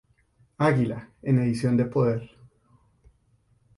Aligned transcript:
Águila 0.57 1.11
en 1.21 1.37
Edición 1.43 1.77
de 1.77 1.85
Poder. 1.85 2.31